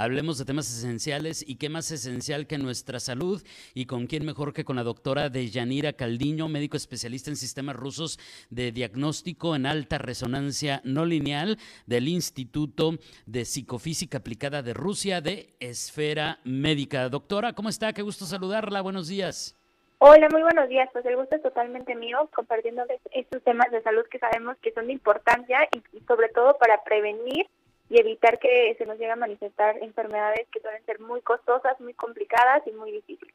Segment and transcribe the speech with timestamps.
[0.00, 3.42] Hablemos de temas esenciales y qué más esencial que nuestra salud
[3.74, 8.18] y con quién mejor que con la doctora Deyanira Caldiño, médico especialista en sistemas rusos
[8.48, 12.92] de diagnóstico en alta resonancia no lineal del Instituto
[13.26, 17.10] de Psicofísica Aplicada de Rusia de Esfera Médica.
[17.10, 17.92] Doctora, ¿cómo está?
[17.92, 18.80] Qué gusto saludarla.
[18.80, 19.54] Buenos días.
[19.98, 20.88] Hola, muy buenos días.
[20.94, 24.86] Pues el gusto es totalmente mío compartiendo estos temas de salud que sabemos que son
[24.86, 27.46] de importancia y sobre todo para prevenir
[27.90, 31.92] y evitar que se nos llegue a manifestar enfermedades que suelen ser muy costosas, muy
[31.92, 33.34] complicadas y muy difíciles.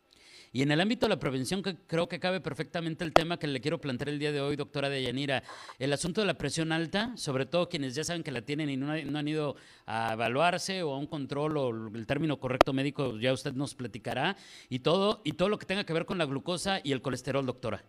[0.54, 3.48] Y en el ámbito de la prevención, que creo que cabe perfectamente el tema que
[3.48, 5.44] le quiero plantear el día de hoy, doctora Deyanira,
[5.80, 8.78] el asunto de la presión alta, sobre todo quienes ya saben que la tienen y
[8.78, 13.34] no, han ido a evaluarse o a un control o el término correcto médico, ya
[13.34, 14.38] usted nos platicará,
[14.70, 17.46] y todo, y todo lo que tenga que ver con la glucosa y el colesterol,
[17.46, 17.84] doctora.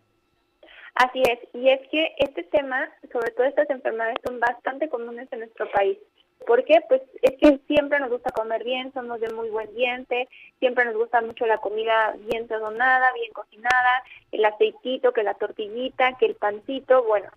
[0.96, 5.40] Así es, y es que este tema, sobre todo estas enfermedades, son bastante comunes en
[5.40, 5.98] nuestro país.
[6.44, 6.80] ¿Por qué?
[6.88, 10.94] Pues es que siempre nos gusta comer bien, somos de muy buen diente, siempre nos
[10.94, 16.34] gusta mucho la comida bien sazonada, bien cocinada, el aceitito, que la tortillita, que el
[16.34, 17.28] pancito, bueno.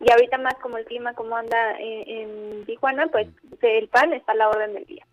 [0.00, 3.28] Y ahorita más como el clima como anda en, Tijuana, pues
[3.62, 5.06] el pan está a la orden del día.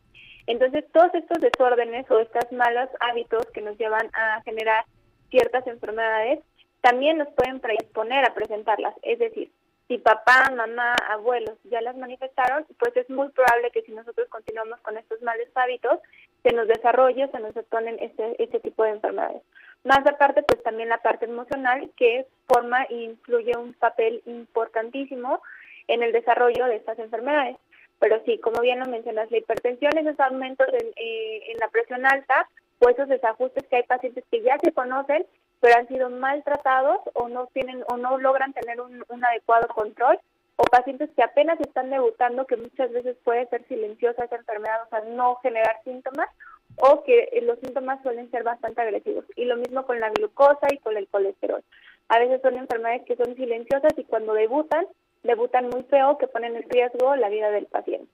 [0.47, 4.85] Entonces todos estos desórdenes o estos malos hábitos que nos llevan a generar
[5.29, 6.39] ciertas enfermedades
[6.81, 8.95] también nos pueden predisponer a presentarlas.
[9.03, 9.51] Es decir,
[9.89, 14.79] si papá, mamá, abuelos ya las manifestaron, pues es muy probable que si nosotros continuamos
[14.81, 15.99] con estos malos hábitos,
[16.43, 19.41] se nos desarrolle, se nos detonen este, este tipo de enfermedades.
[19.83, 25.41] Más aparte, pues también la parte emocional, que forma e influye un papel importantísimo
[25.87, 27.57] en el desarrollo de estas enfermedades.
[27.97, 32.05] Pero sí, como bien lo mencionas, la hipertensión, esos aumentos en, eh, en la presión
[32.05, 35.25] alta, o esos desajustes que hay pacientes que ya se conocen
[35.59, 40.19] pero han sido maltratados o no tienen o no logran tener un, adecuado control
[40.55, 44.89] o pacientes que apenas están debutando que muchas veces puede ser silenciosa esa enfermedad, o
[44.89, 46.29] sea, no generar síntomas
[46.77, 49.25] o que los síntomas suelen ser bastante agresivos.
[49.35, 51.63] Y lo mismo con la glucosa y con el colesterol.
[52.09, 54.85] A veces son enfermedades que son silenciosas y cuando debutan,
[55.23, 58.11] debutan muy feo que ponen en riesgo la vida del paciente.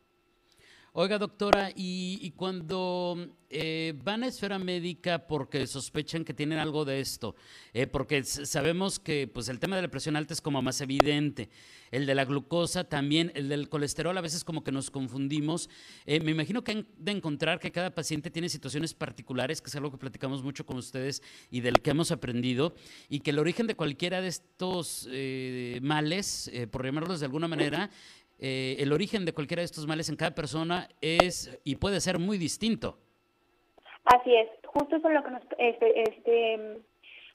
[0.97, 3.17] Oiga, doctora, y, cuando
[3.49, 7.35] eh, van a esfera médica porque sospechan que tienen algo de esto,
[7.73, 11.49] eh, porque sabemos que pues el tema de la presión alta es como más evidente,
[11.91, 15.69] el de la glucosa también, el del colesterol a veces como que nos confundimos.
[16.05, 19.75] Eh, me imagino que han de encontrar que cada paciente tiene situaciones particulares, que es
[19.75, 22.73] algo que platicamos mucho con ustedes y del que hemos aprendido,
[23.09, 25.09] y que el origen de cualquiera de estos
[25.81, 27.91] males, por llamarlos de alguna manera,
[28.39, 32.19] eh, el origen de cualquiera de estos males en cada persona es y puede ser
[32.19, 32.97] muy distinto.
[34.05, 36.79] Así es, justo eso es lo que nos, este, este,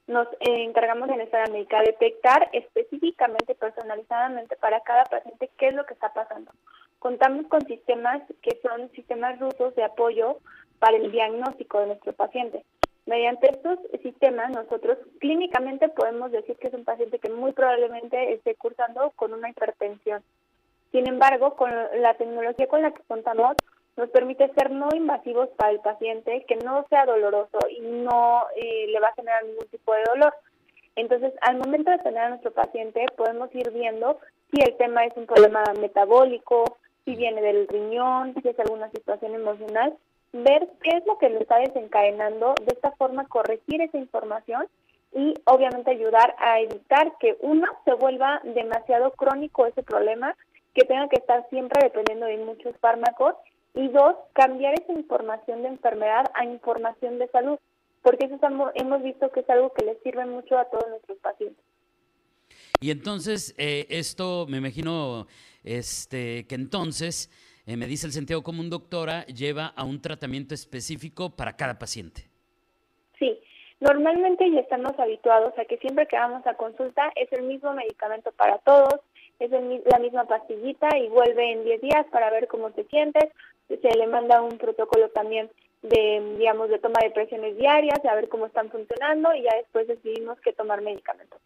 [0.06, 5.94] nos encargamos en esta médica, detectar específicamente, personalizadamente para cada paciente qué es lo que
[5.94, 6.52] está pasando.
[6.98, 10.38] Contamos con sistemas que son sistemas rusos de apoyo
[10.78, 12.64] para el diagnóstico de nuestro paciente.
[13.06, 18.54] Mediante estos sistemas, nosotros clínicamente podemos decir que es un paciente que muy probablemente esté
[18.54, 20.22] cursando con una hipertensión
[20.92, 21.70] sin embargo, con
[22.00, 23.56] la tecnología con la que contamos,
[23.96, 28.86] nos permite ser no invasivos para el paciente, que no sea doloroso y no eh,
[28.88, 30.34] le va a generar ningún tipo de dolor.
[30.96, 34.18] Entonces, al momento de tener a nuestro paciente, podemos ir viendo
[34.50, 39.34] si el tema es un problema metabólico, si viene del riñón, si es alguna situación
[39.34, 39.96] emocional,
[40.32, 44.66] ver qué es lo que le está desencadenando, de esta forma corregir esa información
[45.12, 50.36] y obviamente ayudar a evitar que uno se vuelva demasiado crónico ese problema
[50.80, 53.34] que tenga que estar siempre dependiendo de muchos fármacos
[53.74, 57.58] y dos, cambiar esa información de enfermedad a información de salud,
[58.02, 58.38] porque eso
[58.74, 61.62] hemos visto que es algo que les sirve mucho a todos nuestros pacientes.
[62.80, 65.26] Y entonces, eh, esto me imagino
[65.62, 67.30] este, que entonces,
[67.66, 72.22] eh, me dice el sentido común, doctora, lleva a un tratamiento específico para cada paciente.
[73.18, 73.38] Sí,
[73.80, 78.32] normalmente ya estamos habituados a que siempre que vamos a consulta es el mismo medicamento
[78.32, 79.00] para todos,
[79.40, 83.24] es la misma pastillita y vuelve en 10 días para ver cómo te sientes.
[83.68, 85.50] Se le manda un protocolo también
[85.82, 89.88] de, digamos, de toma de presiones diarias, a ver cómo están funcionando y ya después
[89.88, 91.40] decidimos qué tomar medicamentos.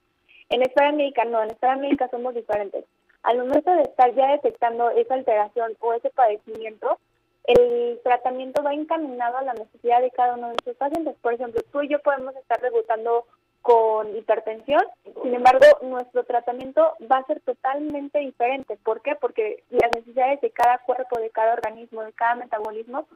[0.50, 2.85] En esfera médica no, en esfera médica somos diferentes.
[3.23, 6.99] Al momento de estar ya detectando esa alteración o ese padecimiento,
[7.44, 11.14] el tratamiento va encaminado a la necesidad de cada uno de nuestros pacientes.
[11.23, 13.25] Por ejemplo, tú y yo podemos estar debutando
[13.64, 14.82] con hipertensión.
[15.22, 18.76] Sin embargo, nuestro tratamiento va a ser totalmente diferente.
[18.84, 19.14] ¿Por qué?
[19.19, 23.06] Porque las necesidades de cada cuerpo, de cada organismo, de cada metabolismo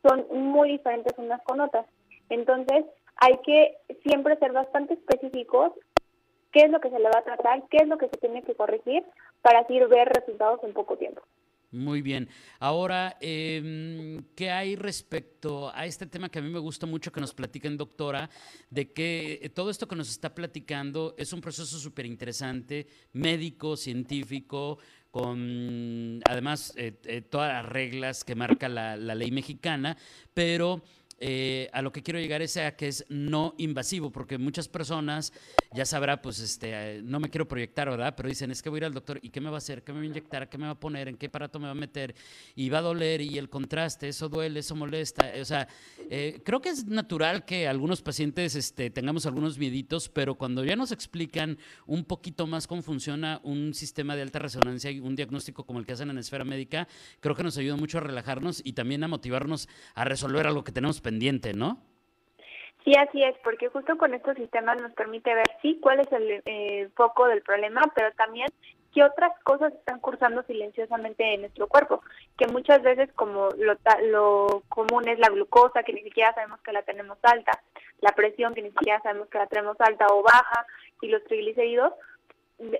[0.00, 1.84] son muy diferentes unas con otras.
[2.30, 5.72] Entonces, hay que siempre ser bastante específicos
[6.52, 8.42] qué es lo que se le va a tratar, qué es lo que se tiene
[8.42, 9.04] que corregir
[9.42, 11.20] para así ver resultados en poco tiempo.
[11.70, 12.30] Muy bien.
[12.60, 17.20] Ahora, eh, ¿qué hay respecto a este tema que a mí me gusta mucho que
[17.20, 18.30] nos platiquen, doctora,
[18.70, 24.78] de que todo esto que nos está platicando es un proceso súper interesante, médico, científico,
[25.10, 29.96] con además eh, eh, todas las reglas que marca la ley mexicana,
[30.32, 30.82] pero
[31.20, 35.32] eh, a lo que quiero llegar es a que es no invasivo, porque muchas personas,
[35.74, 38.14] ya sabrá, pues este, eh, no me quiero proyectar, ¿verdad?
[38.16, 39.82] Pero dicen, es que voy a ir al doctor, ¿y qué me va a hacer?
[39.82, 40.48] ¿Qué me va a inyectar?
[40.48, 41.08] ¿Qué me va a poner?
[41.08, 42.14] ¿En qué aparato me va a meter?
[42.54, 45.32] Y va a doler, y el contraste, eso duele, eso molesta.
[45.40, 45.68] O sea,
[46.10, 50.76] eh, creo que es natural que algunos pacientes este, tengamos algunos mieditos, pero cuando ya
[50.76, 55.64] nos explican un poquito más cómo funciona un sistema de alta resonancia y un diagnóstico
[55.64, 56.86] como el que hacen en esfera médica,
[57.20, 60.72] creo que nos ayuda mucho a relajarnos y también a motivarnos a resolver algo que
[60.72, 61.78] tenemos pendiente, ¿no?
[62.84, 66.42] Sí, así es, porque justo con estos sistemas nos permite ver, sí, cuál es el
[66.44, 68.48] eh, foco del problema, pero también
[68.92, 72.02] qué otras cosas están cursando silenciosamente en nuestro cuerpo,
[72.36, 73.74] que muchas veces como lo,
[74.10, 77.52] lo común es la glucosa, que ni siquiera sabemos que la tenemos alta,
[78.00, 80.66] la presión, que ni siquiera sabemos que la tenemos alta o baja,
[81.00, 81.94] y los triglicéridos,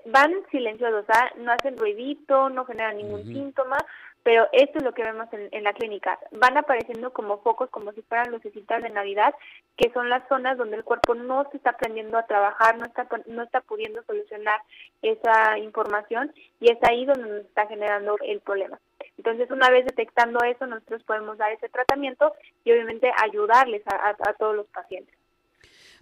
[0.05, 3.77] van silenciosos, o sea, no hacen ruidito, no generan ningún síntoma,
[4.23, 6.19] pero esto es lo que vemos en, la clínica.
[6.31, 9.33] Van apareciendo como focos, como si fueran lucecitas de Navidad,
[9.77, 13.07] que son las zonas donde el cuerpo no se está aprendiendo a trabajar, no está,
[13.27, 14.61] no está pudiendo solucionar
[15.01, 18.79] esa información y es ahí donde nos está generando el problema.
[19.17, 22.33] Entonces, una vez detectando eso, nosotros podemos dar ese tratamiento
[22.63, 25.18] y obviamente ayudarles a todos los pacientes.